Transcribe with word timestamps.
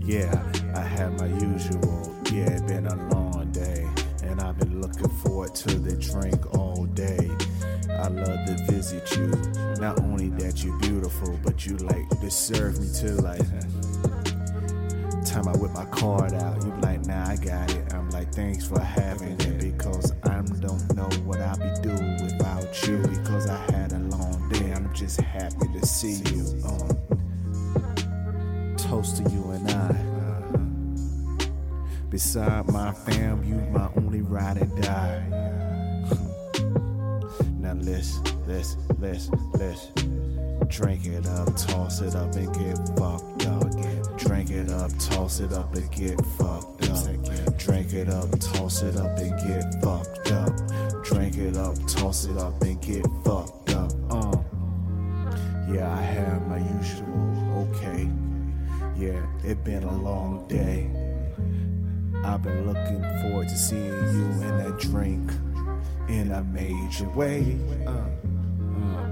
Yeah, 0.00 0.52
I 0.74 0.80
had 0.80 1.18
my 1.20 1.26
usual. 1.26 2.16
Yeah, 2.32 2.50
it 2.50 2.66
been 2.66 2.86
a 2.86 2.96
long 3.14 3.50
day, 3.52 3.86
and 4.22 4.40
I've 4.40 4.58
been 4.58 4.80
looking 4.80 5.08
forward 5.08 5.54
to 5.56 5.78
the 5.78 5.96
drink 5.96 6.54
all 6.58 6.86
day. 6.86 7.30
I 7.90 8.08
love 8.08 8.46
to 8.46 8.56
visit 8.70 9.16
you. 9.16 9.28
Not 9.80 10.00
only 10.00 10.30
that 10.30 10.64
you're 10.64 10.78
beautiful, 10.78 11.38
but 11.44 11.66
you 11.66 11.76
like 11.76 12.08
deserve 12.20 12.80
me 12.80 12.88
too. 12.94 13.16
Like, 13.16 13.40
time 15.26 15.46
I 15.46 15.56
whip 15.58 15.72
my 15.72 15.84
card 15.86 16.32
out, 16.32 16.62
you 16.64 16.72
like, 16.80 17.04
nah, 17.06 17.28
I 17.28 17.36
got 17.36 17.70
it. 17.74 17.92
I'm 17.92 18.10
like, 18.10 18.32
thanks 18.32 18.66
for 18.66 18.80
having 18.80 19.38
it 19.40 19.58
because 19.58 20.12
I 20.24 20.40
don't 20.60 20.94
know 20.94 21.08
what 21.24 21.40
I'll 21.40 21.58
be 21.58 21.70
doing 21.82 22.22
without 22.24 22.86
you. 22.86 22.98
Because 22.98 23.46
I 23.48 23.58
had 23.72 23.92
a 23.92 23.98
long 23.98 24.48
day, 24.48 24.72
I'm 24.72 24.92
just 24.94 25.20
happy 25.20 25.68
to 25.78 25.86
see 25.86 26.22
you. 26.34 26.62
Um, 26.64 26.99
toast 28.90 29.18
to 29.18 29.30
you 29.30 29.48
and 29.52 29.70
I. 29.70 29.94
Beside 32.10 32.66
my 32.72 32.90
fam, 32.90 33.44
you 33.44 33.54
my 33.70 33.88
only 33.96 34.20
ride 34.20 34.60
or 34.60 34.66
die. 34.82 35.22
Now 37.60 37.74
let's, 37.74 38.18
let's, 38.48 38.76
let's, 38.98 39.30
let's 39.54 39.86
drink 40.66 41.06
it 41.06 41.24
up, 41.28 41.56
toss 41.56 42.00
it 42.00 42.16
up 42.16 42.34
and 42.34 42.52
get 42.52 42.76
fucked 42.98 43.46
up. 43.46 44.18
Drink 44.18 44.50
it 44.50 44.70
up, 44.70 44.90
toss 44.98 45.38
it 45.38 45.52
up 45.52 45.72
and 45.72 45.88
get 45.92 46.20
fucked 46.36 46.90
up. 46.90 47.58
Drink 47.58 47.92
it 47.92 48.08
up, 48.08 48.28
toss 48.40 48.82
it 48.82 48.96
up 48.96 49.16
and 49.18 49.38
get 49.46 49.72
fucked 49.84 50.32
up. 50.32 51.04
Drink 51.04 51.36
it 51.36 51.56
up, 51.56 51.76
toss 51.86 52.24
it 52.24 52.36
up 52.36 52.60
and 52.62 52.82
get 52.82 53.06
fucked 53.24 53.70
up. 53.70 53.92
Uh. 54.10 54.36
Yeah, 55.72 55.88
I 55.88 56.02
have 56.02 56.44
my 56.48 56.58
usual. 56.58 57.68
Okay. 57.70 58.08
Yeah, 59.00 59.24
it 59.42 59.64
been 59.64 59.82
a 59.82 59.96
long 59.96 60.46
day. 60.46 60.90
I've 62.22 62.42
been 62.42 62.66
looking 62.70 63.02
forward 63.22 63.48
to 63.48 63.56
seeing 63.56 63.86
you 63.86 64.26
in 64.42 64.58
that 64.58 64.76
drink 64.78 65.32
in 66.10 66.30
a 66.30 66.44
major 66.44 67.08
way. 67.08 67.58
Uh, 67.86 67.92
uh. 67.92 69.08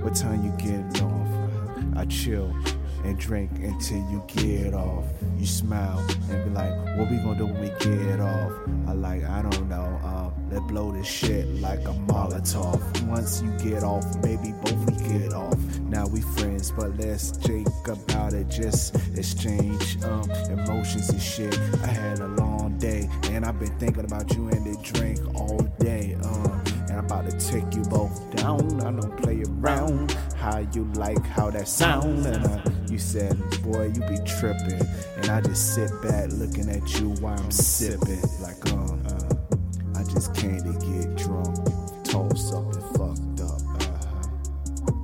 What 0.00 0.14
time 0.14 0.42
you 0.46 0.50
getting 0.52 1.02
off? 1.02 1.94
I 1.94 2.06
chill 2.06 2.56
and 3.04 3.18
drink 3.18 3.50
until 3.58 3.98
you 4.10 4.22
get 4.26 4.74
off. 4.74 5.04
You 5.38 5.46
smile 5.46 5.98
and 6.30 6.44
be 6.44 6.50
like, 6.50 6.72
what 6.96 7.10
we 7.10 7.16
gonna 7.18 7.38
do 7.38 7.46
when 7.46 7.60
we 7.60 7.68
get 7.78 8.20
off? 8.20 8.52
I 8.86 8.92
like, 8.92 9.24
I 9.24 9.42
don't 9.42 9.68
know. 9.68 10.00
Um, 10.04 10.32
let's 10.50 10.64
blow 10.66 10.92
this 10.92 11.06
shit 11.06 11.46
like 11.60 11.80
a 11.80 11.94
Molotov. 12.06 12.80
Once 13.06 13.42
you 13.42 13.50
get 13.58 13.82
off, 13.82 14.04
maybe 14.22 14.52
both 14.62 14.90
we 14.90 15.18
get 15.18 15.32
off. 15.32 15.58
Now 15.80 16.06
we 16.06 16.20
friends, 16.20 16.70
but 16.70 16.96
let's 16.96 17.32
jake 17.38 17.66
about 17.86 18.32
it. 18.32 18.48
Just 18.48 18.96
exchange 19.16 20.02
um, 20.04 20.30
emotions 20.50 21.10
and 21.10 21.22
shit. 21.22 21.58
I 21.82 21.86
had 21.86 22.20
a 22.20 22.28
long 22.28 22.78
day, 22.78 23.08
and 23.24 23.44
I've 23.44 23.58
been 23.58 23.76
thinking 23.78 24.04
about 24.04 24.32
you 24.34 24.48
and 24.48 24.64
the 24.64 24.80
drink 24.82 25.18
all 25.34 25.58
day. 25.78 26.16
Um, 26.24 26.62
and 26.88 26.98
I'm 26.98 27.04
about 27.06 27.28
to 27.28 27.38
take 27.38 27.74
you 27.74 27.82
both 27.82 28.34
down. 28.36 28.80
I 28.80 28.90
don't 28.92 29.16
play 29.22 29.42
around. 29.48 30.12
How 30.36 30.58
you 30.74 30.84
like 30.94 31.24
how 31.24 31.50
that 31.50 31.68
sound? 31.68 32.26
And 32.26 32.44
uh, 32.44 32.58
you 32.92 32.98
said, 32.98 33.38
boy, 33.62 33.84
you 33.86 34.00
be 34.02 34.18
tripping. 34.26 34.86
And 35.16 35.30
I 35.30 35.40
just 35.40 35.74
sit 35.74 35.90
back 36.02 36.28
looking 36.30 36.68
at 36.68 37.00
you 37.00 37.08
while 37.22 37.38
I'm 37.38 37.50
sipping. 37.50 38.20
Like, 38.42 38.70
um, 38.70 39.02
uh, 39.06 39.98
I 39.98 40.04
just 40.04 40.34
came 40.34 40.58
to 40.58 40.72
get 40.74 41.16
drunk, 41.16 41.56
toast 42.04 42.52
up 42.52 42.70
and 42.70 42.82
fucked 42.94 43.40
up. 43.40 43.62
Uh-huh. 43.80 44.28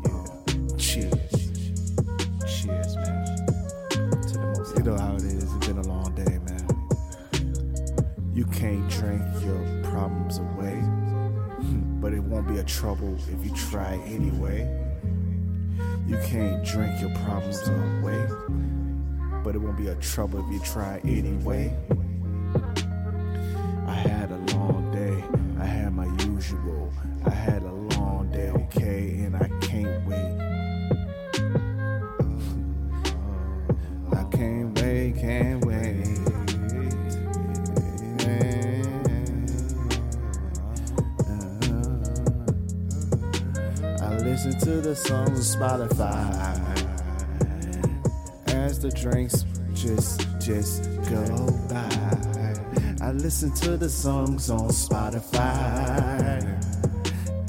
Yeah. 0.05 0.77
Cheers. 0.77 1.33
Cheers, 2.47 2.97
man. 2.97 3.27
To 3.89 4.33
the 4.35 4.55
most. 4.59 4.77
You 4.77 4.83
know 4.85 4.99
how 4.99 5.15
it 5.15 5.23
is. 5.23 5.45
It's 5.45 5.67
been 5.67 5.79
a 5.79 5.89
long 5.89 6.15
day, 6.15 6.39
man. 6.45 6.69
You 8.35 8.45
can't 8.45 8.87
drink 8.91 9.23
your 9.43 9.83
problems 9.91 10.39
away, 10.39 10.79
but 12.03 12.13
it 12.13 12.21
won't 12.21 12.49
be 12.49 12.59
a 12.59 12.65
trouble 12.65 13.17
if 13.33 13.47
you 13.47 13.57
try 13.57 13.95
anyway. 14.05 14.88
You 16.09 16.17
can't 16.25 16.65
drink 16.65 17.03
your 17.03 17.11
problems 17.17 17.69
away, 17.69 18.27
but 19.45 19.55
it 19.55 19.59
won't 19.59 19.77
be 19.77 19.89
a 19.89 19.95
trouble 19.97 20.43
if 20.47 20.51
you 20.51 20.59
try 20.61 21.01
anyway. 21.05 21.71
I 23.87 23.93
had 23.93 24.31
a 24.31 24.39
long 24.57 24.91
day, 24.91 25.23
I 25.61 25.67
had 25.67 25.93
my 25.93 26.07
usual. 26.25 26.91
I 27.27 27.31
had 27.31 27.58
to 44.69 44.83
the 44.83 44.95
songs 44.95 45.57
on 45.57 45.79
Spotify 45.81 46.87
as 48.49 48.79
the 48.79 48.91
drinks 48.91 49.47
just 49.73 50.27
just 50.39 50.85
go 51.09 51.25
by. 51.71 52.99
I 53.01 53.13
listen 53.13 53.51
to 53.63 53.79
the 53.79 53.89
songs 53.89 54.51
on 54.51 54.69
Spotify 54.69 55.39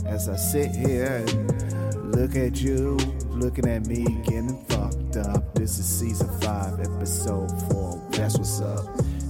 as 0.06 0.30
I 0.30 0.38
sit 0.38 0.72
here 0.72 1.26
and 1.28 2.16
look 2.16 2.38
at 2.38 2.62
you, 2.62 2.96
looking 3.28 3.68
at 3.68 3.86
me, 3.86 4.06
getting 4.24 4.64
fucked 4.68 5.18
up. 5.18 5.54
This 5.56 5.78
is 5.78 5.86
season 5.86 6.30
five, 6.40 6.80
episode 6.80 7.52
four. 7.70 8.02
That's 8.12 8.38
what's 8.38 8.62
up. 8.62 8.86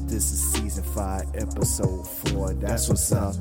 This 0.06 0.31
is 0.31 0.51
season 0.53 0.83
five, 0.83 1.25
episode 1.33 2.07
four. 2.07 2.53
That's 2.53 2.88
what's 2.88 3.11
up. 3.11 3.33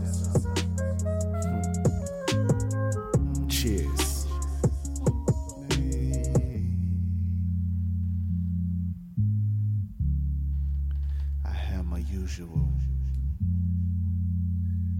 Have 11.69 11.85
my 11.85 11.99
usual. 11.99 12.73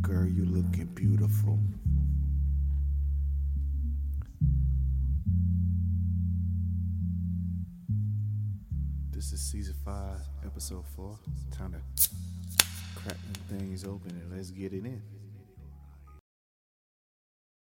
Girl, 0.03 0.27
you 0.27 0.45
looking 0.45 0.87
beautiful. 0.95 1.59
This 9.11 9.33
is 9.33 9.41
season 9.41 9.75
five, 9.83 10.21
episode 10.45 10.85
four. 10.95 11.19
Time 11.51 11.73
to 11.73 12.09
crack 12.95 13.17
them 13.49 13.59
things 13.59 13.85
open 13.85 14.11
and 14.11 14.37
let's 14.37 14.51
get 14.51 14.73
it 14.73 14.85
in. 14.85 15.03